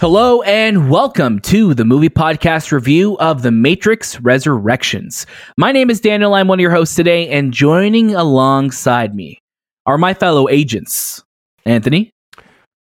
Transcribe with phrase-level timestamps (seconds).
[0.00, 5.26] Hello and welcome to the movie podcast review of The Matrix Resurrections.
[5.56, 6.34] My name is Daniel.
[6.34, 9.40] I'm one of your hosts today, and joining alongside me
[9.86, 11.24] are my fellow agents,
[11.64, 12.12] Anthony.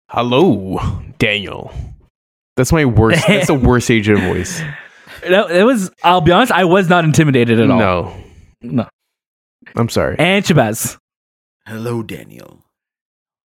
[0.09, 0.79] Hello,
[1.17, 1.73] Daniel.
[2.55, 3.25] That's my worst.
[3.27, 4.61] that's the worst agent voice.
[5.27, 5.89] No, it was.
[6.03, 6.51] I'll be honest.
[6.51, 7.79] I was not intimidated at all.
[7.79, 8.15] No,
[8.61, 8.87] no.
[9.75, 10.17] I'm sorry.
[10.19, 10.97] And Shahbaz.
[11.65, 12.63] Hello, Daniel.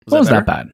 [0.07, 0.71] Was what was that bad?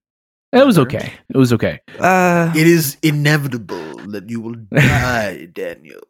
[0.55, 1.13] It was okay.
[1.29, 1.81] It was okay.
[1.99, 6.01] Uh, it is inevitable that you will die, Daniel.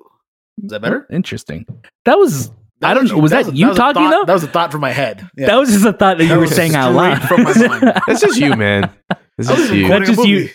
[0.62, 1.06] Is that better?
[1.10, 1.66] Interesting.
[2.04, 2.50] That was.
[2.80, 3.18] That I don't know.
[3.18, 4.24] Was that, that you that talking thought, though?
[4.26, 5.28] That was a thought from my head.
[5.36, 5.46] Yeah.
[5.46, 7.22] That was just a thought that, that you were saying out loud.
[7.22, 8.00] From my mind.
[8.06, 8.90] This is you, man.
[9.38, 9.88] This is you.
[9.88, 10.50] That's just you.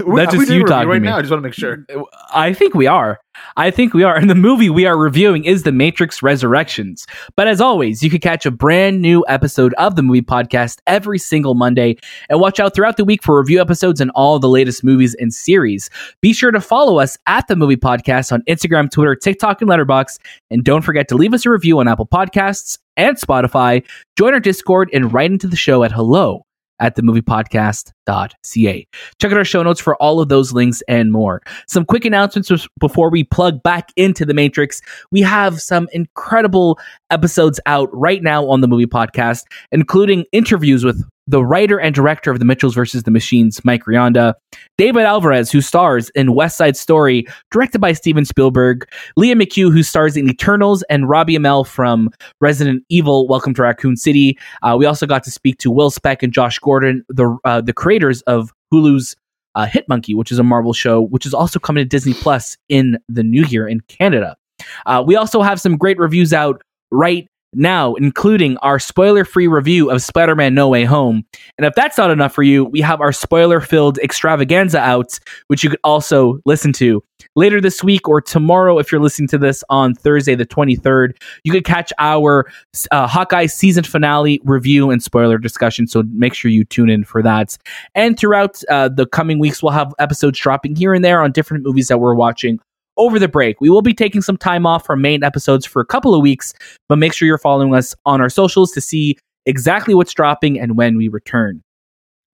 [0.00, 1.08] That's just you talking right to me.
[1.08, 1.16] now.
[1.16, 1.84] I just want to make sure.
[2.32, 3.20] I think we are.
[3.56, 4.16] I think we are.
[4.16, 7.06] And the movie we are reviewing is The Matrix Resurrections.
[7.36, 11.18] But as always, you can catch a brand new episode of the movie podcast every
[11.18, 11.96] single Monday
[12.28, 15.32] and watch out throughout the week for review episodes and all the latest movies and
[15.32, 15.90] series.
[16.20, 20.18] Be sure to follow us at the movie podcast on Instagram, Twitter, TikTok, and Letterboxd.
[20.50, 23.84] And don't forget to leave us a review on Apple Podcasts and Spotify.
[24.18, 26.44] Join our Discord and write into the show at hello
[26.80, 28.88] at themoviepodcast.ca.
[29.20, 31.42] Check out our show notes for all of those links and more.
[31.68, 34.80] Some quick announcements before we plug back into the Matrix.
[35.10, 36.78] We have some incredible
[37.10, 42.32] episodes out right now on the movie podcast, including interviews with the writer and director
[42.32, 44.34] of The Mitchells versus the Machines, Mike Rianda,
[44.76, 49.84] David Alvarez, who stars in West Side Story, directed by Steven Spielberg, Lia McHugh, who
[49.84, 54.36] stars in Eternals, and Robbie Amell from Resident Evil, Welcome to Raccoon City.
[54.62, 57.72] Uh, we also got to speak to Will Speck and Josh Gordon, the uh, the
[57.72, 59.14] creators of Hulu's
[59.54, 62.56] uh, Hit Monkey, which is a Marvel show, which is also coming to Disney Plus
[62.68, 64.36] in the new year in Canada.
[64.84, 69.90] Uh, we also have some great reviews out right now, including our spoiler free review
[69.90, 71.24] of Spider Man No Way Home.
[71.58, 75.64] And if that's not enough for you, we have our spoiler filled extravaganza out, which
[75.64, 77.02] you could also listen to
[77.36, 81.12] later this week or tomorrow if you're listening to this on Thursday, the 23rd.
[81.44, 82.50] You could catch our
[82.90, 85.86] uh, Hawkeye season finale review and spoiler discussion.
[85.86, 87.56] So make sure you tune in for that.
[87.94, 91.64] And throughout uh, the coming weeks, we'll have episodes dropping here and there on different
[91.64, 92.60] movies that we're watching
[92.96, 93.60] over the break.
[93.60, 96.52] We will be taking some time off from main episodes for a couple of weeks,
[96.88, 100.76] but make sure you're following us on our socials to see exactly what's dropping and
[100.76, 101.62] when we return.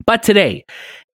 [0.04, 0.64] But today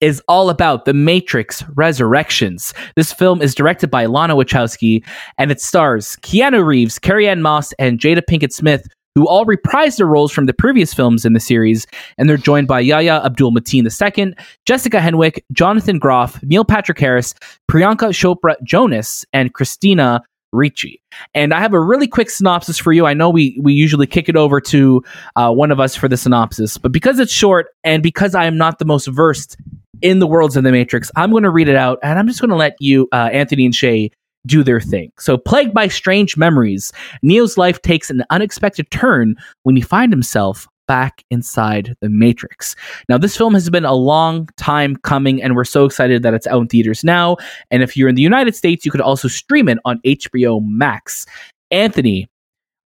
[0.02, 2.74] is all about The Matrix Resurrections.
[2.96, 5.06] This film is directed by Lana Wachowski
[5.38, 10.08] and it stars Keanu Reeves, Carrie-Anne Moss, and Jada Pinkett Smith, who all reprised their
[10.08, 11.86] roles from the previous films in the series,
[12.18, 14.34] and they're joined by Yahya Abdul Mateen II,
[14.66, 17.34] Jessica Henwick, Jonathan Groff, Neil Patrick Harris,
[17.70, 20.22] Priyanka Chopra Jonas, and Christina
[20.54, 21.02] Ricci.
[21.34, 23.06] And I have a really quick synopsis for you.
[23.06, 25.04] I know we we usually kick it over to
[25.36, 28.58] uh, one of us for the synopsis, but because it's short and because I am
[28.58, 29.58] not the most versed
[30.02, 32.42] in the worlds of the Matrix, I'm going to read it out, and I'm just
[32.42, 34.12] going to let you, uh, Anthony and Shay,
[34.46, 35.12] do their thing.
[35.19, 36.91] So, plagued by strange memories,
[37.22, 42.75] Neo's life takes an unexpected turn when he finds himself back inside the Matrix.
[43.07, 46.47] Now, this film has been a long time coming, and we're so excited that it's
[46.47, 47.38] out in theaters now.
[47.69, 51.25] And if you're in the United States, you could also stream it on HBO Max.
[51.72, 52.28] Anthony,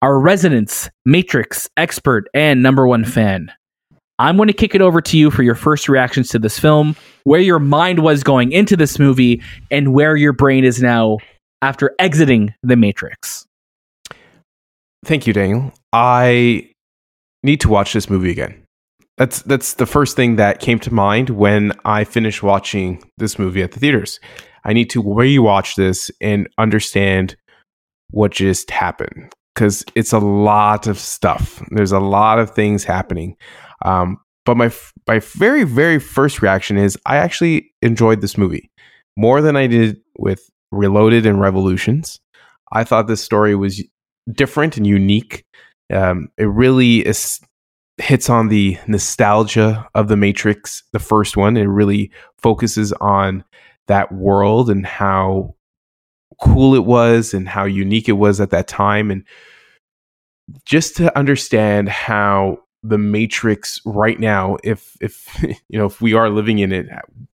[0.02, 3.50] our resident Matrix expert and number one fan,
[4.18, 6.94] I'm going to kick it over to you for your first reactions to this film,
[7.22, 11.18] where your mind was going into this movie, and where your brain is now
[11.64, 13.46] after exiting the Matrix.
[15.02, 15.72] Thank you, Daniel.
[15.94, 16.70] I
[17.42, 18.62] need to watch this movie again.
[19.16, 23.62] That's that's the first thing that came to mind when I finished watching this movie
[23.62, 24.20] at the theaters.
[24.64, 27.36] I need to rewatch this and understand
[28.10, 31.62] what just happened because it's a lot of stuff.
[31.70, 33.36] There's a lot of things happening.
[33.82, 34.70] Um, but my
[35.06, 38.70] my very very first reaction is I actually enjoyed this movie
[39.16, 42.20] more than I did with Reloaded and Revolutions.
[42.72, 43.82] I thought this story was
[44.32, 45.44] different and unique.
[45.92, 47.40] Um, it really is,
[47.98, 51.56] hits on the nostalgia of the Matrix, the first one.
[51.56, 53.44] It really focuses on
[53.86, 55.54] that world and how
[56.40, 59.10] cool it was and how unique it was at that time.
[59.10, 59.24] And
[60.64, 66.30] just to understand how the Matrix right now, if if you know if we are
[66.30, 66.86] living in it,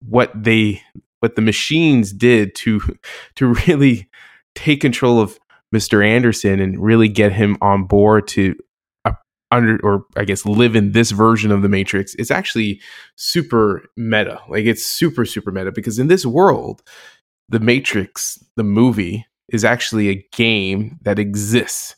[0.07, 0.81] what they
[1.19, 2.81] what the machines did to
[3.35, 4.09] to really
[4.55, 5.39] take control of
[5.73, 6.05] Mr.
[6.05, 8.55] Anderson and really get him on board to
[9.03, 9.13] uh,
[9.51, 12.15] under or I guess live in this version of the Matrix.
[12.15, 12.81] It's actually
[13.15, 14.39] super meta.
[14.49, 16.81] Like it's super super meta because in this world,
[17.49, 21.95] the Matrix, the movie, is actually a game that exists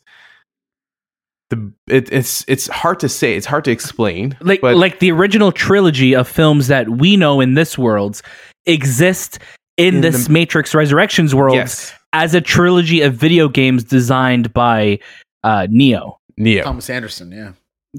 [1.50, 3.36] the it, it's it's hard to say.
[3.36, 4.38] It's hard to explain.
[4.42, 8.22] Like but like the original trilogy of films that we know in this world
[8.68, 9.40] exist
[9.78, 14.54] in, In this the- Matrix Resurrections world yes, as a trilogy of video games designed
[14.54, 15.00] by
[15.44, 16.64] uh, Neo Neo.
[16.64, 17.54] Thomas Anderson, yeah.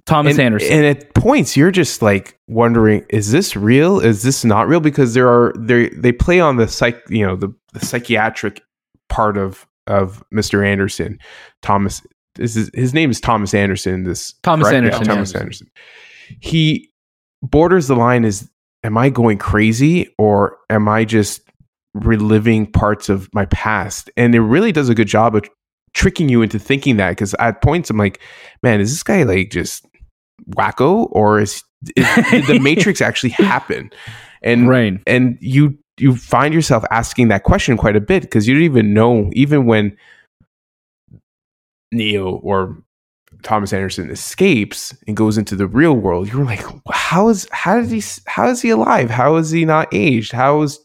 [0.06, 0.72] Thomas and, Anderson.
[0.72, 3.98] And at points, you're just like wondering, is this real?
[3.98, 4.80] Is this not real?
[4.80, 8.62] Because there are they they play on the psych, you know, the, the psychiatric
[9.08, 10.64] part of of Mr.
[10.64, 11.18] Anderson,
[11.62, 12.06] Thomas.
[12.34, 14.04] This is his name is Thomas Anderson.
[14.04, 14.76] This Thomas correct?
[14.76, 15.14] Anderson, Yeah, yeah.
[15.14, 15.70] Thomas Anderson.
[16.40, 16.90] He
[17.42, 18.24] borders the line.
[18.24, 18.48] Is
[18.84, 21.42] am I going crazy or am I just
[21.94, 24.10] reliving parts of my past?
[24.16, 25.44] And it really does a good job of
[25.94, 28.20] tricking you into thinking that because at points I'm like,
[28.62, 29.86] man, is this guy like just
[30.50, 31.62] wacko or is,
[31.96, 33.90] is did the Matrix actually happen?
[34.42, 35.00] And right.
[35.06, 38.94] and you you find yourself asking that question quite a bit because you don't even
[38.94, 39.96] know even when
[41.90, 42.80] Neo or
[43.42, 47.90] Thomas Anderson escapes and goes into the real world, you're like, how is how did
[47.90, 49.10] he how is he alive?
[49.10, 50.32] How is he not aged?
[50.32, 50.78] How is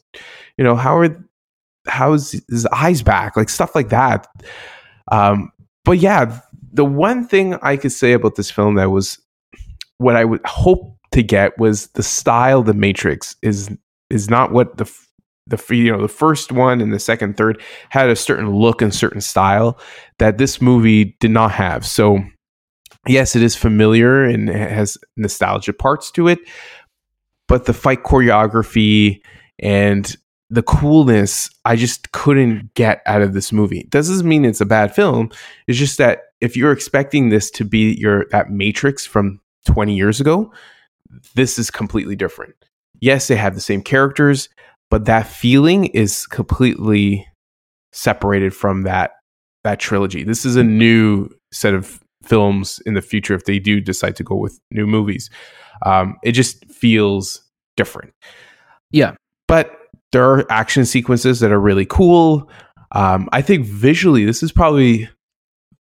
[0.58, 1.16] you know how are
[1.88, 3.36] how is his eyes back?
[3.36, 4.28] Like stuff like that.
[5.12, 5.52] Um,
[5.84, 6.40] but yeah,
[6.72, 9.20] the one thing I could say about this film that was
[9.98, 12.64] what I would hope to get was the style.
[12.64, 13.70] The Matrix is
[14.10, 14.92] is not what the
[15.48, 18.94] the you know the first one and the second third had a certain look and
[18.94, 19.80] certain style
[20.20, 21.86] that this movie did not have.
[21.86, 22.24] So
[23.08, 26.40] yes, it is familiar and it has nostalgia parts to it,
[27.48, 29.22] but the fight choreography
[29.60, 30.16] and
[30.50, 33.88] the coolness I just couldn't get out of this movie.
[33.90, 35.32] Doesn't mean it's a bad film.
[35.68, 40.20] It's just that if you're expecting this to be your that Matrix from 20 years
[40.20, 40.54] ago,
[41.36, 42.54] this is completely different.
[43.00, 44.48] Yes, they have the same characters,
[44.92, 47.28] but that feeling is completely
[47.92, 49.12] separated from that
[49.64, 50.24] that trilogy.
[50.24, 54.24] This is a new set of films in the future if they do decide to
[54.24, 55.30] go with new movies.
[55.86, 57.44] Um, it just feels
[57.78, 58.14] different.
[58.92, 59.16] Yeah.
[59.48, 59.78] But
[60.12, 62.50] there are action sequences that are really cool.
[62.92, 65.10] Um, I think visually, this is probably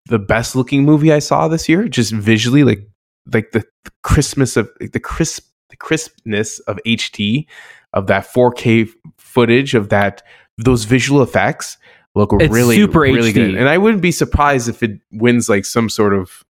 [0.07, 1.87] the best looking movie I saw this year.
[1.87, 2.87] Just visually, like
[3.31, 7.45] like the, the Christmas of the crisp the crispness of HT
[7.93, 10.21] of that 4K footage of that
[10.57, 11.77] those visual effects
[12.15, 13.33] look It's really super really HD.
[13.35, 13.55] good.
[13.55, 16.43] And I wouldn't be surprised if it wins like some sort of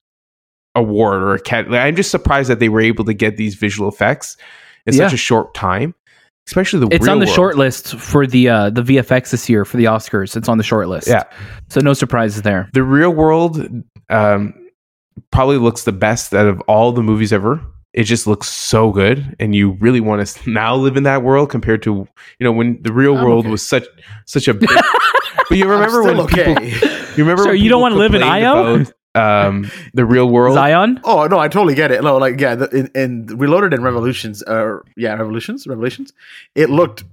[0.75, 1.69] award or a cat.
[1.69, 4.38] Like, I'm just surprised that they were able to get these visual effects
[4.85, 5.06] in Yeah.
[5.07, 5.95] such a short time.
[6.47, 7.35] Especially the It's on the world.
[7.35, 10.38] short list for the uh, the VFX this year for the Oscars.
[10.38, 11.07] It's on the short list.
[11.07, 11.23] Yeah.
[11.69, 12.69] So no surprises there.
[12.73, 13.59] the real world
[14.12, 14.53] um,
[15.31, 17.59] probably looks the best out of all the movies ever.
[17.94, 21.50] It just looks so good, and you really want to now live in that world
[21.50, 21.95] compared to
[22.38, 23.51] you know when the real I'm world okay.
[23.51, 23.85] was such
[24.25, 24.53] such a.
[24.53, 24.69] Big,
[25.50, 26.56] but you remember I'm when okay.
[26.56, 28.75] people, you remember So when you don't wanna live in complained Io?
[29.15, 30.56] about, um, the real world.
[30.56, 31.00] Zion.
[31.03, 32.03] Oh no, I totally get it.
[32.03, 36.12] No, like yeah, the, in, in Reloaded and Revolutions, uh, yeah, Revolutions, Revelations,
[36.56, 37.03] it looked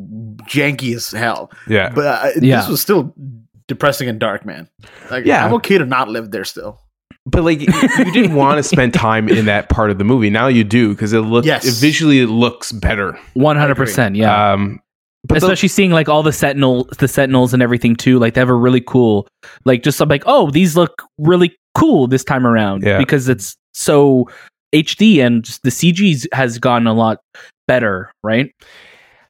[0.00, 1.50] janky as hell.
[1.68, 2.56] Yeah, But uh, Yeah.
[2.60, 3.14] this was still
[3.68, 4.68] depressing and dark, man.
[5.10, 5.44] Like, Yeah.
[5.46, 6.78] I'm okay to not live there still.
[7.24, 7.68] but like you
[7.98, 10.28] you didn't want to spend time in that part of the movie.
[10.30, 11.64] Now you do because it looks Yes.
[11.64, 13.16] it visually it looks better.
[13.34, 14.16] One hundred percent.
[14.16, 14.52] Yeah.
[14.54, 14.80] Um,
[15.24, 18.18] but the- Especially seeing like all the sentinel, the sentinels and everything too.
[18.18, 19.26] Like they have a really cool,
[19.64, 22.98] like just I'm like, oh, these look really cool this time around Yeah.
[22.98, 24.28] because it's so
[24.74, 27.18] HD and the CG has gotten a lot
[27.68, 28.50] better, right?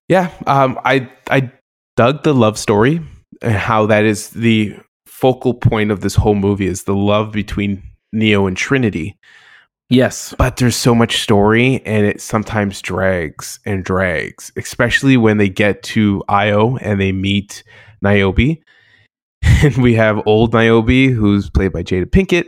[0.09, 1.51] Yeah, um, I I
[1.97, 3.01] dug the love story
[3.43, 4.75] and how that is the
[5.07, 7.83] focal point of this whole movie is the love between
[8.13, 9.17] Neo and Trinity.
[9.93, 10.35] Yes.
[10.39, 15.83] But there's so much story and it sometimes drags and drags, especially when they get
[15.85, 17.63] to Io and they meet
[18.01, 18.59] Niobe.
[19.65, 22.47] And we have old Niobe who's played by Jada Pinkett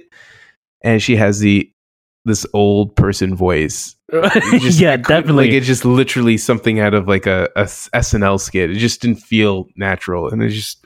[0.82, 1.70] and she has the
[2.24, 5.46] this old person voice just- yeah, definitely.
[5.46, 8.70] Like it's just literally something out of like a SNL skit.
[8.70, 10.84] It just didn't feel natural, and it just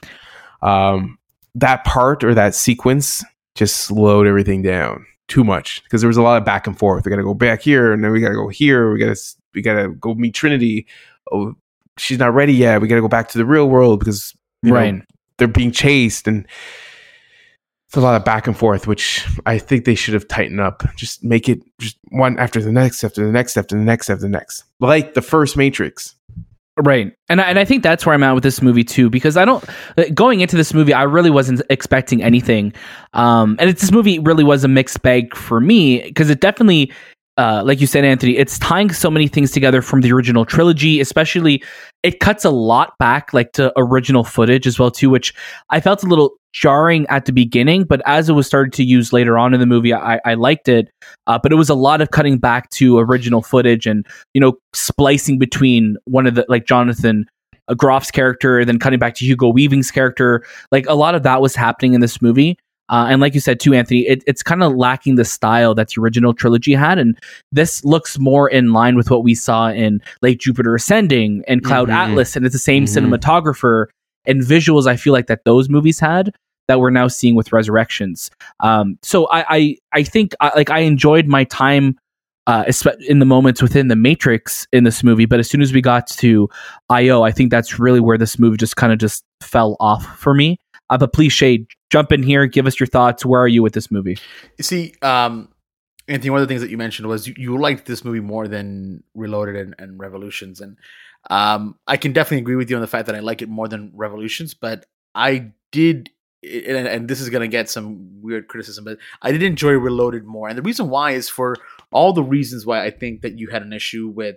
[0.63, 1.19] um,
[1.55, 3.23] that part or that sequence
[3.55, 7.05] just slowed everything down too much because there was a lot of back and forth.
[7.05, 8.93] We got to go back here, and then we got to go here.
[8.93, 10.87] We got to we got to go meet Trinity.
[11.31, 11.55] Oh,
[11.97, 12.81] she's not ready yet.
[12.81, 15.03] We got to go back to the real world because you know, right.
[15.37, 16.47] they're being chased and
[17.87, 20.83] it's a lot of back and forth which i think they should have tightened up
[20.97, 24.23] just make it just one after the next after the next after the next after
[24.23, 26.15] the next like the first matrix
[26.79, 27.13] Right.
[27.29, 29.45] And I, and I think that's where I'm at with this movie too because I
[29.45, 29.65] don't
[30.15, 32.73] going into this movie I really wasn't expecting anything.
[33.15, 36.93] Um and it's, this movie really was a mixed bag for me because it definitely
[37.37, 40.99] uh, like you said, Anthony, it's tying so many things together from the original trilogy.
[40.99, 41.63] Especially,
[42.03, 45.33] it cuts a lot back, like to original footage as well too, which
[45.71, 47.85] I felt a little jarring at the beginning.
[47.85, 50.69] But as it was started to use later on in the movie, I, I liked
[50.69, 50.91] it.
[51.27, 54.55] Uh, but it was a lot of cutting back to original footage and you know
[54.75, 57.27] splicing between one of the like Jonathan
[57.73, 60.43] Groff's character, then cutting back to Hugo Weaving's character.
[60.73, 62.59] Like a lot of that was happening in this movie.
[62.91, 65.89] Uh, and like you said too, Anthony, it, it's kind of lacking the style that
[65.89, 67.19] the original trilogy had, and
[67.53, 71.89] this looks more in line with what we saw in Lake Jupiter Ascending and Cloud
[71.89, 71.93] Mhm.
[71.93, 73.19] Atlas, and it's the same Mhm.
[73.19, 73.89] cinematographer
[74.27, 74.87] and visuals.
[74.87, 76.35] I feel like that those movies had
[76.69, 78.31] that we're now seeing with Resurrections.
[78.61, 81.99] Um, so I, I, I think I, like I enjoyed my time
[82.47, 82.65] uh,
[83.07, 86.07] in the moments within the Matrix in this movie, but as soon as we got
[86.07, 86.49] to
[86.89, 90.33] IO, I think that's really where this movie just kind of just fell off for
[90.33, 90.59] me.
[90.91, 93.25] Uh, but please, Shade, jump in here, give us your thoughts.
[93.25, 94.17] Where are you with this movie?
[94.57, 95.51] You see, um,
[96.09, 98.49] Anthony, one of the things that you mentioned was you, you liked this movie more
[98.49, 100.77] than Reloaded and, and Revolutions, and
[101.31, 103.69] um, I can definitely agree with you on the fact that I like it more
[103.69, 104.55] than Revolutions.
[104.55, 106.11] But I did,
[106.43, 110.25] and, and this is going to get some weird criticism, but I did enjoy Reloaded
[110.25, 111.57] more, and the reason why is for
[111.93, 114.37] all the reasons why I think that you had an issue with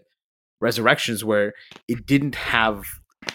[0.59, 1.53] Resurrections, where
[1.87, 2.83] it didn't have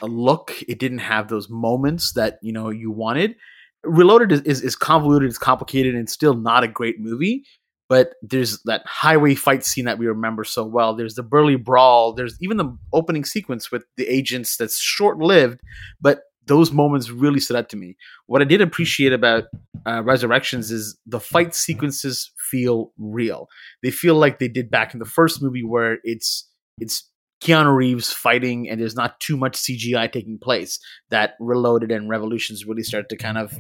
[0.02, 3.34] a look, it didn't have those moments that you know you wanted.
[3.82, 7.44] Reloaded is, is, is convoluted, it's complicated, and it's still not a great movie.
[7.88, 10.94] But there's that highway fight scene that we remember so well.
[10.94, 12.12] There's the Burly Brawl.
[12.12, 15.60] There's even the opening sequence with the agents that's short lived,
[16.00, 17.96] but those moments really stood out to me.
[18.26, 19.44] What I did appreciate about
[19.86, 23.48] uh, Resurrections is the fight sequences feel real.
[23.82, 27.08] They feel like they did back in the first movie, where it's it's
[27.42, 30.78] Keanu Reeves fighting and there's not too much CGI taking place.
[31.10, 33.56] That Reloaded and Revolutions really start to kind of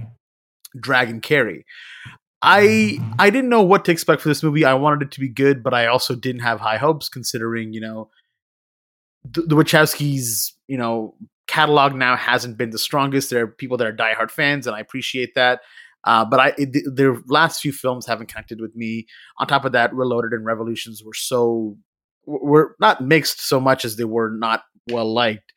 [0.78, 1.64] drag and carry.
[2.42, 4.64] I I didn't know what to expect for this movie.
[4.64, 7.80] I wanted it to be good, but I also didn't have high hopes considering, you
[7.80, 8.10] know,
[9.24, 11.14] the, the Wachowskis, you know,
[11.46, 13.30] catalog now hasn't been the strongest.
[13.30, 15.60] There are people that are diehard fans, and I appreciate that.
[16.04, 19.06] Uh, but I it, their last few films haven't connected with me.
[19.38, 21.76] On top of that, Reloaded and Revolutions were so
[22.26, 25.52] were not mixed so much as they were not well liked.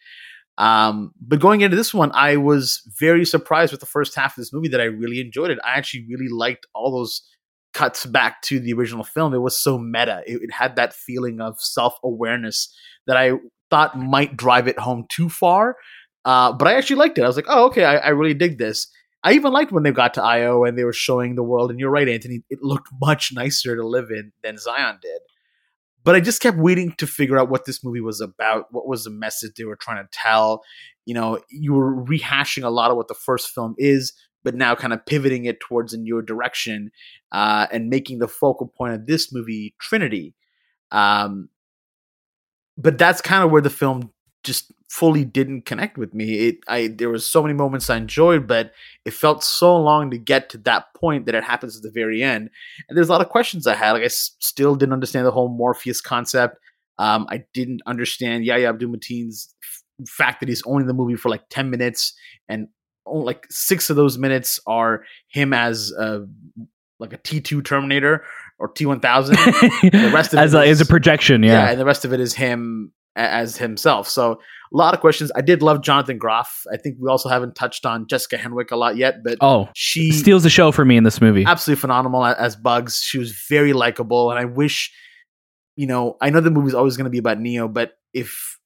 [0.60, 4.42] Um, but going into this one, I was very surprised with the first half of
[4.42, 5.60] this movie that I really enjoyed it.
[5.64, 7.24] I actually really liked all those
[7.74, 9.34] cuts back to the original film.
[9.34, 10.22] It was so meta.
[10.28, 12.76] It, it had that feeling of self awareness
[13.08, 13.34] that I
[13.70, 15.78] thought might drive it home too far.
[16.26, 17.24] Uh, but I actually liked it.
[17.24, 18.88] I was like, oh, okay, I, I really dig this.
[19.24, 21.72] I even liked when they got to IO and they were showing the world.
[21.72, 25.22] And you're right, Anthony, it looked much nicer to live in than Zion did.
[26.10, 28.66] But I just kept waiting to figure out what this movie was about.
[28.72, 30.64] What was the message they were trying to tell?
[31.06, 34.14] You know, you were rehashing a lot of what the first film is,
[34.44, 36.90] but now kind of pivoting it towards a newer direction
[37.32, 40.34] uh, and making the focal point of this movie Trinity.
[40.90, 41.50] Um,
[42.76, 44.12] but that's kind of where the film
[44.44, 46.48] just fully didn't connect with me.
[46.48, 48.72] It I there was so many moments I enjoyed, but
[49.06, 52.24] it felt so long to get to that point that it happens at the very
[52.24, 52.50] end.
[52.88, 53.92] And there's a lot of questions I had.
[53.92, 56.58] Like I s- still didn't understand the whole Morpheus concept.
[56.98, 61.16] Um, I didn't understand Yahya Abdul Mateen's f- fact that he's only in the movie
[61.16, 62.14] for like ten minutes,
[62.48, 62.68] and
[63.06, 66.26] only like six of those minutes are him as a
[67.00, 68.24] like a T two Terminator
[68.58, 69.36] or T one thousand.
[69.84, 71.52] The rest of as it a, is- as a projection, yeah.
[71.66, 71.72] yeah.
[71.72, 74.08] and the rest of it is him as himself.
[74.08, 75.32] So a lot of questions.
[75.36, 76.64] I did love Jonathan Groff.
[76.72, 80.12] I think we also haven't touched on Jessica Henwick a lot yet, but Oh, she
[80.12, 81.44] steals the show for me in this movie.
[81.46, 83.02] absolutely phenomenal as Bugs.
[83.02, 84.92] She was very likable, and I wish,
[85.76, 88.58] you know, I know the movie's always going to be about Neo, but if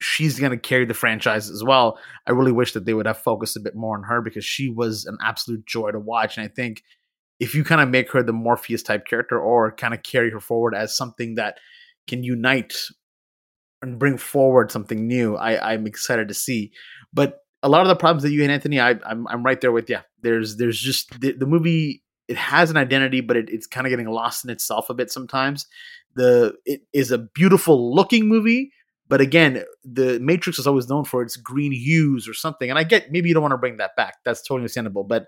[0.00, 3.18] she's going to carry the franchise as well, I really wish that they would have
[3.18, 6.36] focused a bit more on her because she was an absolute joy to watch.
[6.36, 6.82] And I think
[7.40, 10.38] if you kind of make her the Morpheus type character or kind of carry her
[10.40, 11.58] forward as something that
[12.06, 12.74] can unite
[13.82, 16.72] and bring forward something new, I, I'm excited to see.
[17.12, 19.72] But a lot of the problems that you and Anthony, I, I'm I'm right there
[19.72, 19.98] with you.
[20.22, 22.02] There's there's just the, the movie.
[22.28, 25.10] It has an identity, but it, it's kind of getting lost in itself a bit
[25.10, 25.66] sometimes.
[26.14, 28.72] The it is a beautiful looking movie,
[29.08, 32.68] but again, the Matrix is always known for its green hues or something.
[32.70, 34.16] And I get maybe you don't want to bring that back.
[34.24, 35.04] That's totally understandable.
[35.04, 35.26] But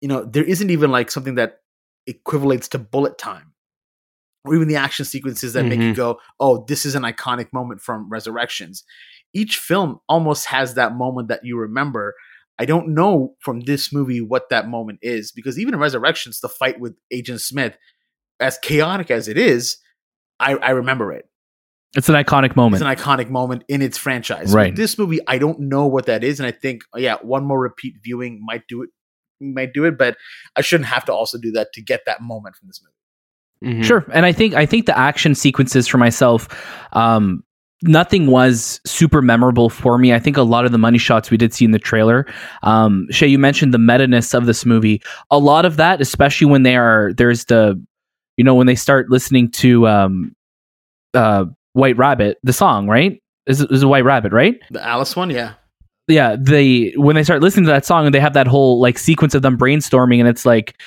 [0.00, 1.60] you know, there isn't even like something that
[2.08, 3.52] equivalates to bullet time.
[4.46, 5.96] Or even the action sequences that make you Mhm.
[5.96, 8.84] go, oh, this is an iconic moment from Resurrections.
[9.34, 12.14] Each film almost has that moment that you remember.
[12.58, 16.48] I don't know from this movie what that moment is because even in Resurrections, the
[16.48, 17.76] fight with Agent Smith,
[18.40, 19.76] as chaotic as it is,
[20.40, 21.28] I, I remember it.
[21.94, 22.82] It's an iconic moment.
[22.82, 24.52] It's an iconic moment in its franchise.
[24.52, 24.68] Right.
[24.68, 27.58] With this movie, I don't know what that is, and I think, yeah, one more
[27.58, 28.90] repeat viewing might do it.
[29.40, 30.16] Might do it, but
[30.56, 32.92] I shouldn't have to also do that to get that moment from this movie.
[33.64, 33.84] Mhm.
[33.84, 36.48] Sure, and I think I think the action sequences for myself,
[36.92, 37.42] um,
[37.82, 40.12] nothing was super memorable for me.
[40.12, 42.26] I think a lot of the money shots we did see in the trailer.
[42.62, 45.02] Um, Shay, you mentioned the meta ness of this movie.
[45.30, 47.82] A lot of that, especially when they are there's the,
[48.36, 50.34] you know, when they start listening to um,
[51.14, 53.20] uh, White Rabbit, the song, right?
[53.46, 54.60] is is White Rabbit, right?
[54.70, 55.54] The Alice one, yeah.
[56.08, 58.98] Yeah, they when they start listening to that song and they have that whole like
[58.98, 60.80] sequence of them brainstorming and it's like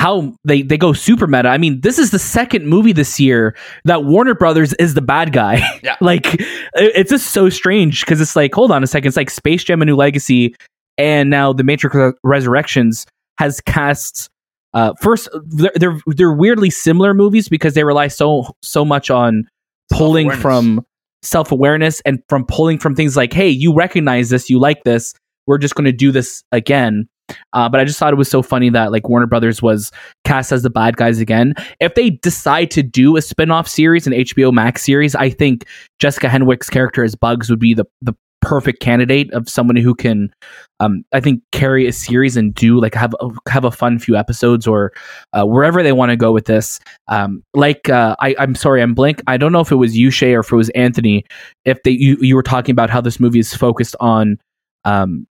[0.00, 1.48] how they they go super meta.
[1.48, 3.54] I mean, this is the second movie this year
[3.84, 5.60] that Warner Brothers is the bad guy.
[5.82, 5.96] Yeah.
[6.00, 9.30] like it- it's just so strange because it's like, hold on a second, it's like
[9.30, 10.54] Space Jam: A New Legacy,
[10.98, 13.06] and now The Matrix Resurrections
[13.38, 14.28] has cast.
[14.72, 19.44] Uh, first, they're, they're they're weirdly similar movies because they rely so so much on
[19.92, 20.84] pulling from
[21.22, 25.12] self awareness and from pulling from things like, hey, you recognize this, you like this,
[25.46, 27.08] we're just going to do this again.
[27.52, 29.90] Uh, but I just thought it was so funny that like Warner Brothers was
[30.24, 31.54] cast as the bad guys again.
[31.80, 35.66] If they decide to do a spin-off series, an HBO Max series, I think
[35.98, 40.32] Jessica Henwick's character as Bugs would be the the perfect candidate of someone who can
[40.80, 44.16] um I think carry a series and do like have a, have a fun few
[44.16, 44.92] episodes or
[45.32, 46.80] uh, wherever they want to go with this.
[47.08, 49.22] Um like uh I I'm sorry, I'm blank.
[49.26, 51.24] I don't know if it was you Shay or if it was Anthony
[51.64, 54.38] if they you, you were talking about how this movie is focused on
[54.84, 55.26] um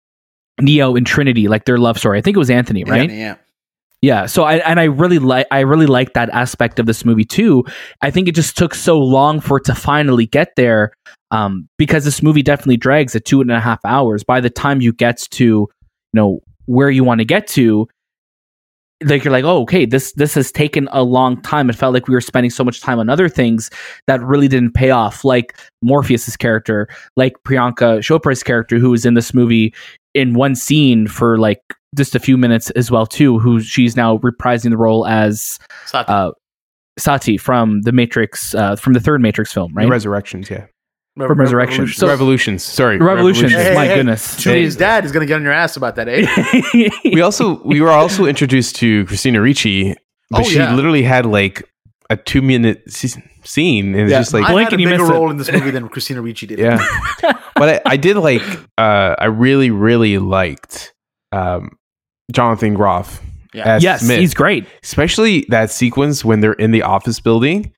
[0.60, 2.18] Neo and Trinity, like their love story.
[2.18, 3.10] I think it was Anthony, right?
[3.10, 3.16] Yeah.
[3.16, 3.36] yeah.
[4.02, 4.26] Yeah.
[4.26, 7.64] So I and I really like I really like that aspect of this movie too.
[8.02, 10.92] I think it just took so long for it to finally get there,
[11.30, 14.22] um, because this movie definitely drags at two and a half hours.
[14.22, 15.68] By the time you get to, you
[16.12, 17.88] know, where you want to get to,
[19.02, 21.70] like you're like, oh, okay, this this has taken a long time.
[21.70, 23.70] It felt like we were spending so much time on other things
[24.06, 29.14] that really didn't pay off, like Morpheus's character, like Priyanka Chopra's character, who was in
[29.14, 29.74] this movie
[30.14, 31.60] in one scene for like
[31.96, 33.38] just a few minutes as well too.
[33.38, 36.12] Who she's now reprising the role as Sati.
[36.12, 36.30] uh,
[36.98, 39.88] Sati from the Matrix, uh, from the third Matrix film, The right?
[39.88, 40.66] Resurrections, yeah.
[41.16, 41.82] Re- from Resurrection.
[41.82, 42.00] Revolution.
[42.00, 42.62] So- Revolutions.
[42.64, 43.52] Sorry, Revolutions.
[43.52, 44.42] Hey, hey, my hey, goodness.
[44.42, 46.88] Tony's dad is gonna get on your ass about that, eh?
[47.04, 49.94] we also we were also introduced to Christina Ricci,
[50.30, 50.74] but Oh, she yeah.
[50.74, 51.62] literally had like
[52.10, 54.18] a two minute scene, and it's Yeah.
[54.20, 55.12] just like I Blink had a and you bigger miss it.
[55.12, 56.58] role in this movie than Christina Ricci did.
[56.58, 56.78] yeah.
[57.56, 58.42] but I, I did like
[58.78, 60.92] uh, I really really liked
[61.32, 61.70] um,
[62.32, 63.20] Jonathan Groff
[63.52, 63.64] Yeah.
[63.76, 64.66] as yes, Smith, he's great.
[64.82, 67.72] especially that sequence when they're in the office building,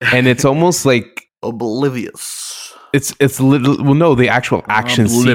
[0.00, 2.72] and it's almost like Oblivious.
[2.92, 5.28] it's it's little well no the actual action Oblivious.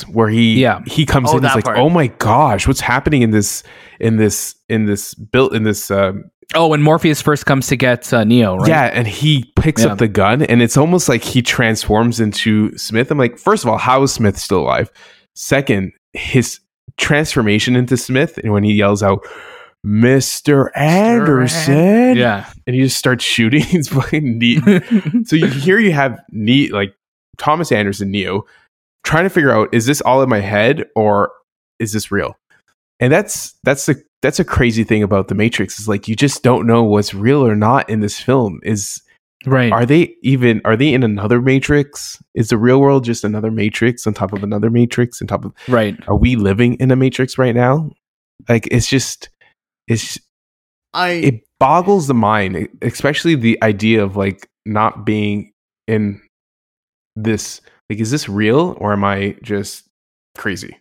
[0.00, 0.80] sequence where he Yeah.
[0.86, 1.78] he comes Oh, in and is like part.
[1.78, 3.62] oh my gosh what's happening in this
[4.00, 8.12] in this in this built in this um, Oh, when Morpheus first comes to get
[8.12, 8.68] uh, Neo, right?
[8.68, 9.92] Yeah, and he picks Yeah.
[9.92, 13.10] up the gun, and it's almost like he transforms into Smith.
[13.10, 14.90] I'm like, first of all, how is Smith still alive?
[15.34, 16.60] Second, his
[16.96, 19.20] transformation into Smith, and when he yells out,
[19.86, 20.70] Mr.
[20.76, 22.50] Anderson, Yeah.
[22.66, 23.62] and he just starts shooting.
[23.70, 24.62] It's fucking neat.
[25.28, 26.94] so you here you have neat like
[27.38, 28.44] Thomas Anderson, Neo,
[29.04, 31.30] trying to figure out is this all in my head or
[31.78, 32.36] is this real?
[33.00, 36.42] And that's that's the that's a crazy thing about the Matrix is like you just
[36.42, 38.60] don't know what's real or not in this film.
[38.62, 39.02] Is
[39.44, 39.72] right.
[39.72, 42.22] are they even are they in another Matrix?
[42.34, 45.52] Is the real world just another Matrix on top of another Matrix on top of
[45.68, 45.96] right.
[46.08, 47.90] are we living in a Matrix right now?
[48.48, 49.28] Like it's just
[49.86, 50.18] it's
[50.94, 55.52] I it boggles the mind, especially the idea of like not being
[55.86, 56.20] in
[57.14, 57.60] this.
[57.88, 59.84] Like, is this real or am I just
[60.36, 60.76] crazy?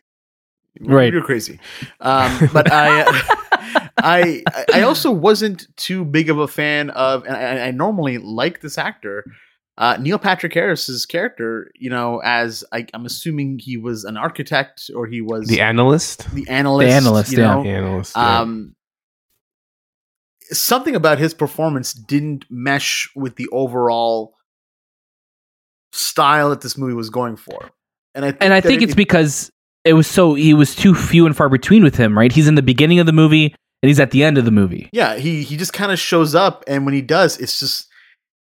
[0.81, 1.11] Right.
[1.13, 1.59] You're crazy.
[2.01, 7.67] Um, but I, I, I also wasn't too big of a fan of, and I,
[7.67, 9.23] I normally like this actor,
[9.77, 11.71] uh, Neil Patrick Harris's character.
[11.75, 16.29] You know, as I, I'm assuming he was an architect or he was The analyst,
[16.33, 16.87] the analyst.
[16.89, 17.53] The analyst, you yeah.
[17.55, 17.63] know?
[17.63, 18.13] the analyst.
[18.15, 18.39] yeah.
[18.41, 18.75] Um,
[20.51, 24.35] something about his performance didn't mesh with the overall
[25.91, 27.71] style that this movie was going for,
[28.13, 29.51] and I think and I think it- it's because
[29.85, 32.31] it was so he was too few and far between with him, right?
[32.31, 34.89] He's in the beginning of the movie and he's at the end of the movie.
[34.93, 37.87] yeah he he just kind of shows up, and when he does, it's just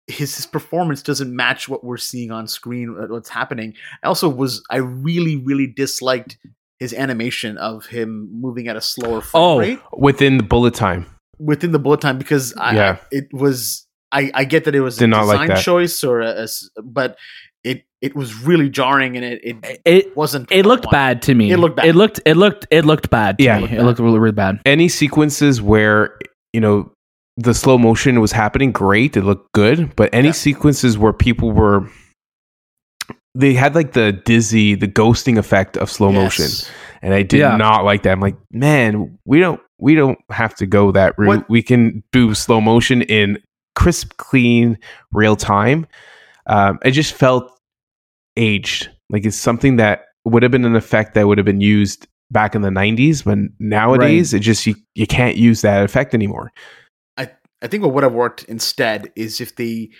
[0.07, 2.96] his his performance doesn't match what we're seeing on screen.
[2.98, 3.74] uh, What's happening?
[4.03, 6.38] I also was I really really disliked
[6.81, 9.59] his animation of him moving at a slower frame Oh.
[9.59, 11.07] rate Within the bullet time,
[11.38, 12.96] within the bullet time because I, Yeah.
[13.11, 15.62] it was I, I get that it was Did a not like design that.
[15.62, 17.18] choice or a, a s- but
[18.00, 20.96] it it was really jarring and it it It wasn't it looked wanted.
[20.96, 21.50] bad to me.
[21.50, 21.87] It looked bad.
[21.87, 23.38] It looked it looked it looked bad.
[23.38, 23.58] To Yeah.
[23.58, 23.64] me.
[23.64, 24.61] It it looked looked really really bad.
[24.66, 26.16] any sequences where
[26.52, 26.90] you know
[27.37, 29.94] the slow motion was happening, great, it looked good.
[29.94, 30.32] But any Yeah.
[30.32, 31.88] sequences where people were,
[33.34, 36.46] they had like the dizzy, the ghosting effect of slow motion.
[37.00, 37.56] And I did Yeah.
[37.56, 38.11] not like that.
[38.12, 41.28] I'm like, man, we don't we don't have to go that route.
[41.28, 43.38] What- We can do slow motion in
[43.76, 44.76] crisp, clean,
[45.12, 45.87] real time.
[46.48, 47.52] Um, it just felt
[48.38, 48.88] aged.
[49.11, 52.55] Like it's something that would have been an effect that would have been used back
[52.55, 56.53] in the 90s, but nowadays it just you, you can't use that effect anymore.
[57.16, 57.31] I
[57.62, 59.90] I think what would have worked instead is if the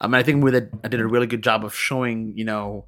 [0.00, 2.86] I mean, I think that I did a really good job of showing, you know,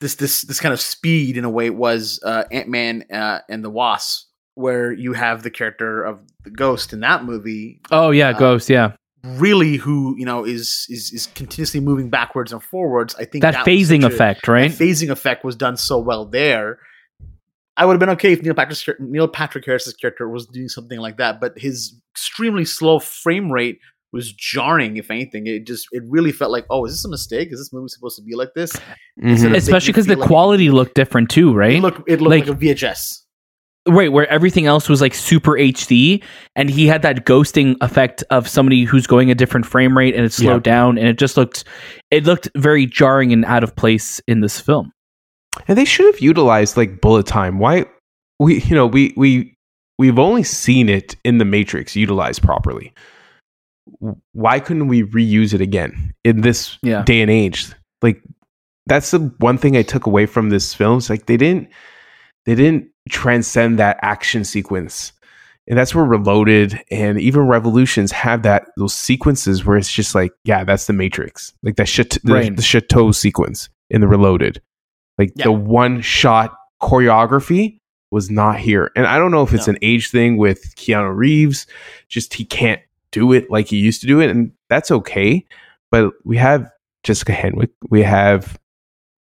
[0.00, 1.66] this this this kind of speed in a way.
[1.66, 6.20] It was uh, Ant Man uh, and the Wasp, where you have the character of
[6.44, 7.80] the Ghost in that movie.
[7.90, 8.68] Oh yeah, Uh, Ghost.
[8.68, 8.92] Yeah,
[9.38, 13.14] Really, who you know is is is continuously moving backwards and forwards.
[13.16, 14.70] I think that, was phasing a- effect, right?
[14.70, 16.78] that phasing effect was done so well there.
[17.78, 20.98] I would have been okay if Neil Patrick Neil Patrick Harris's character was doing something
[20.98, 23.78] like that, but his extremely slow frame rate
[24.12, 24.96] was jarring.
[24.96, 27.48] If anything, it just it really felt like, oh, is this a mistake?
[27.52, 28.72] Is this movie supposed to be like this?
[29.20, 29.54] Mhm.
[29.56, 31.76] Especially because the like- quality looked different too, right?
[31.76, 33.22] It looked it looked Like- like, a VHS.
[33.86, 36.22] Right, where everything else was like super HD,
[36.54, 40.24] and he had that ghosting effect of somebody who's going a different frame rate, and
[40.24, 40.72] it slowed Yeah.
[40.72, 41.64] down, and it just looked,
[42.10, 44.92] it looked very jarring and out of place in this film.
[45.68, 47.58] And they should have utilized like bullet time.
[47.58, 47.86] Why
[48.38, 49.56] we you know, we we
[49.98, 52.92] we've only seen it in the Matrix utilized properly.
[54.32, 57.02] Why couldn't we reuse it again in this Yeah.
[57.04, 57.68] day and age?
[58.02, 58.20] Like
[58.86, 60.98] that's the one thing I took away from this film.
[60.98, 61.68] It's like they didn't
[62.44, 65.12] they didn't transcend that action sequence.
[65.68, 70.32] And that's where Reloaded and even Revolutions have that those sequences where it's just like,
[70.44, 71.52] yeah, that's the Matrix.
[71.62, 72.54] Like that shit the, Right.
[72.54, 74.60] the Chateau sequence in the Reloaded.
[75.18, 75.44] Like Yeah.
[75.46, 77.80] the one shot choreography
[78.12, 78.92] was not here.
[78.94, 79.72] And I don't know if it's No.
[79.72, 81.66] an age thing with Keanu Reeves,
[82.08, 85.44] just he can't do it like he used to do it, and that's okay.
[85.90, 86.70] But we have
[87.02, 88.58] Jessica Henwick, we have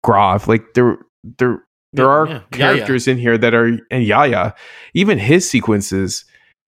[0.03, 0.97] Groff, like there
[1.39, 2.41] there there Yeah, are yeah.
[2.53, 4.55] characters in here that are and Yahya,
[4.95, 6.25] even his sequences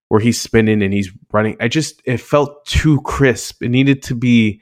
[0.09, 3.63] where he's spinning and he's running, I just it felt too crisp.
[3.63, 4.61] It needed to be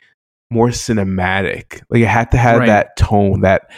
[0.50, 1.82] more cinematic.
[1.90, 2.68] Like it had to have Right.
[2.68, 3.72] that tone, that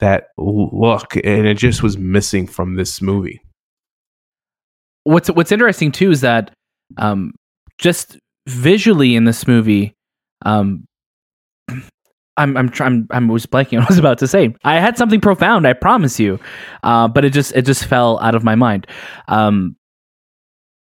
[0.00, 3.40] that look, and it just was missing from this movie.
[5.04, 6.50] what's what's interesting too is that
[6.98, 7.34] um,
[7.78, 9.94] just visually in this movie,
[10.44, 10.84] um,
[12.38, 14.54] I'm I'm trying I'm I was blanking on what I was about to say.
[14.64, 16.38] I had something profound, I promise you,
[16.82, 18.86] uh, but it just it just fell out of my mind.
[19.28, 19.76] Um,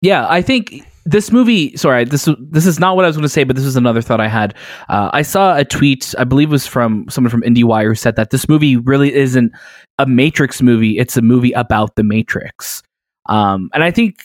[0.03, 1.77] yeah, I think this movie.
[1.77, 4.03] Sorry, this this is not what I was going to say, but this is another
[4.03, 4.55] thought I had.
[4.89, 8.17] Uh, I saw a tweet, I believe, it was from someone from IndieWire, who said
[8.17, 9.53] that this movie really isn't
[9.99, 12.83] a Matrix movie; it's a movie about the Matrix.
[13.27, 14.17] Um, and I think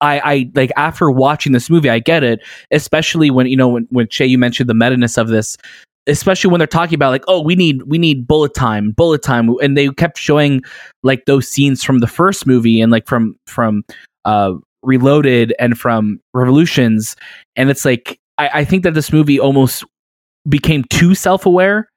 [0.00, 3.86] I, I like after watching this movie, I get it, especially when you know when
[3.90, 5.56] when Shay you mentioned the meta ness of this,
[6.06, 9.54] especially when they're talking about like, oh, we need we need bullet time, bullet time,
[9.62, 10.62] and they kept showing
[11.02, 13.84] like those scenes from the first movie and like from from
[14.24, 17.16] uh Reloaded and from Revolutions,
[17.56, 19.84] and it's like I, I think that this movie almost
[20.48, 21.88] became too self aware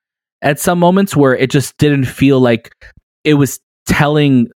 [0.42, 2.72] at some moments where it just didn't feel like
[3.24, 4.50] it was telling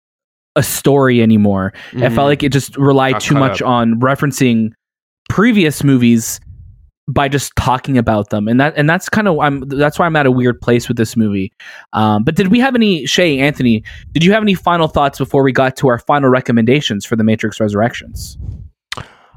[0.55, 1.73] a story anymore.
[1.93, 3.69] It felt like it just relied too much up.
[3.69, 4.73] on referencing
[5.29, 6.41] previous movies
[7.13, 10.17] by just talking about them, and that and that's kind of I'm that's why I'm
[10.17, 11.53] at a weird place with this movie.
[11.93, 13.83] Um, but did we have any Shay Anthony?
[14.13, 17.25] Did you have any final thoughts before we got to our final recommendations for the
[17.25, 18.39] Matrix Resurrections?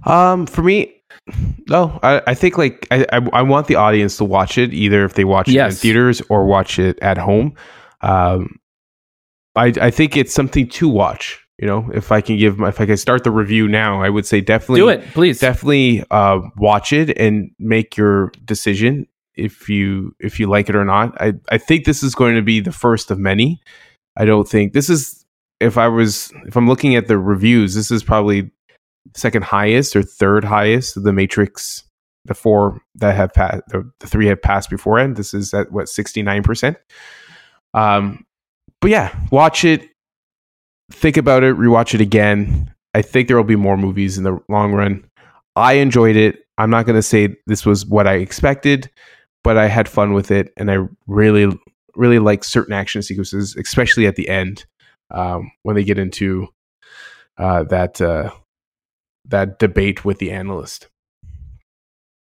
[0.05, 0.93] Um, for me,
[1.69, 1.99] no.
[2.03, 5.13] I, I think like I, I I want the audience to watch it either if
[5.13, 7.55] they watch it in theaters or watch it at home.
[8.01, 8.59] Um,
[9.55, 11.42] I I think it's something to watch.
[11.59, 14.09] You know, if I can give my, if I can start the review now, I
[14.09, 15.39] would say definitely Do it, please.
[15.39, 20.83] definitely uh, watch it and make your decision if you if you like it or
[20.83, 21.19] not.
[21.21, 23.61] I I think this is going to be the first of many.
[24.17, 25.25] I don't think this is
[25.59, 28.51] if I was if I'm looking at the reviews, this is probably
[29.15, 31.83] second highest or third highest of the Matrix.
[32.25, 35.17] The four that have passed, the, the three have passed beforehand.
[35.17, 36.77] This is at what sixty nine percent.
[37.73, 38.25] Um,
[38.81, 39.89] but yeah, watch it.
[40.93, 41.57] Think about it.
[41.57, 42.73] Rewatch it again.
[42.93, 45.03] I think there will be more movies in the long run.
[45.55, 46.45] I enjoyed it.
[46.57, 48.89] I'm not going to say this was what I expected,
[49.43, 51.51] but I had fun with it, and I really,
[51.95, 54.65] really like certain action sequences, especially at the end
[55.09, 56.47] um, when they get into
[57.37, 58.31] uh, that uh,
[59.25, 60.89] that debate with the analyst.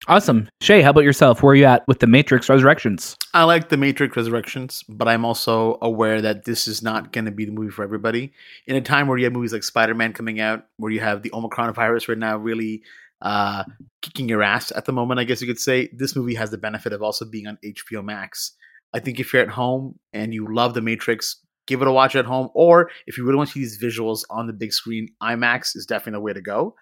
[0.07, 0.81] Awesome, Shay.
[0.81, 1.43] How about yourself?
[1.43, 3.15] Where are you at with the Matrix Resurrections?
[3.33, 7.31] I like the Matrix Resurrections, but I'm also aware that this is not going to
[7.31, 8.33] be the movie for everybody.
[8.67, 11.21] In a time where you have movies like Spider Man coming out, where you have
[11.21, 12.83] the Omicron virus right now really
[13.21, 13.63] uh,
[14.01, 16.57] kicking your ass at the moment, I guess you could say, this movie has the
[16.57, 18.53] benefit of also being on HBO Max.
[18.93, 22.15] I think if you're at home and you love the Matrix, give it a watch
[22.15, 22.49] at home.
[22.53, 25.85] Or if you really want to see these visuals on the big screen, IMAX is
[25.85, 26.75] definitely the way to go.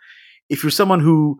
[0.50, 1.40] If you're someone who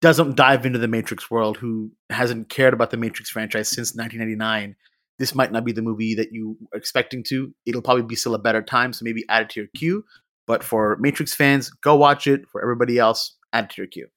[0.00, 4.76] doesn't dive into the Matrix world, who hasn't cared about the Matrix franchise since 1999,
[5.18, 7.54] this might not be the movie that you are expecting to.
[7.66, 10.04] It'll probably be still a better time, so maybe add it to your queue.
[10.46, 12.48] But for Matrix fans, go watch it.
[12.48, 14.08] For everybody else, add it to your queue.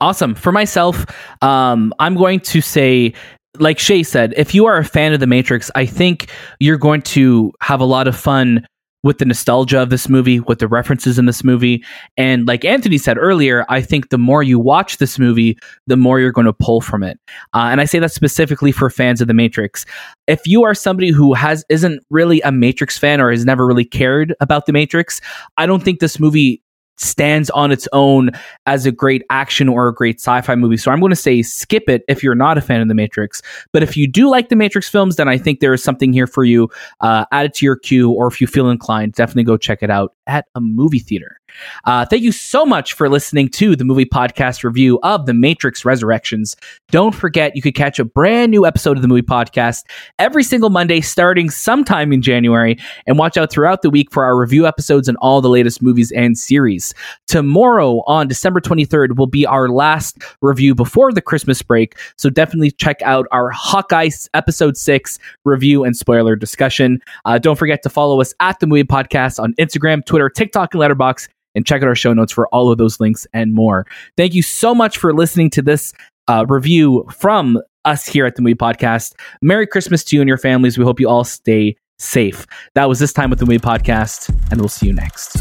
[0.00, 0.34] Awesome.
[0.34, 1.04] For myself,
[1.42, 3.12] um, I'm going to say
[3.58, 7.02] like Shay said, if you are a fan of The Matrix, I think you're going
[7.02, 8.64] to have a lot of fun
[9.02, 11.84] with the nostalgia of this movie, with the references in this movie.
[12.16, 16.20] And like Anthony said earlier, I think the more you watch this movie, the more
[16.20, 17.18] you're going to pull from it.
[17.54, 19.86] Uh, and I say that specifically for fans of The Matrix.
[20.26, 23.84] If you are somebody who has isn't really a Matrix fan or has never really
[23.84, 25.20] cared about The Matrix,
[25.56, 26.62] I don't think this movie
[27.00, 28.30] stands on its own
[28.66, 30.76] as a great action or a great sci-fi movie.
[30.76, 33.42] So I'm going to say skip it if you're not a fan of The Matrix.
[33.72, 36.26] But if you do like the Matrix films, then I think there is something here
[36.26, 36.68] for you.
[37.00, 39.90] Uh, add it to your queue, or if you feel inclined, definitely go check it
[39.90, 41.39] out at a movie theater.
[41.84, 45.84] Uh, thank you so much for listening to the movie podcast review of The Matrix
[45.84, 46.56] Resurrections.
[46.90, 49.84] Don't forget, you could catch a brand new episode of the movie podcast
[50.18, 54.38] every single Monday starting sometime in January, and watch out throughout the week for our
[54.38, 56.94] review episodes and all the latest movies and series.
[57.26, 62.70] Tomorrow on December 23rd will be our last review before the Christmas break, so definitely
[62.70, 67.00] check out our Hawkeye episode 6 review and spoiler discussion.
[67.24, 70.82] Uh, don't forget to follow us at the movie podcast on Instagram, Twitter, TikTok, and
[70.82, 73.86] Letterboxd and check out our show notes for all of those links and more.
[74.16, 75.92] Thank you so much for listening to this
[76.28, 79.14] uh, review from us here at the Movie Podcast.
[79.42, 80.78] Merry Christmas to you and your families.
[80.78, 82.46] We hope you all stay safe.
[82.74, 85.36] That was this time with the Movie Podcast, and we'll see you next.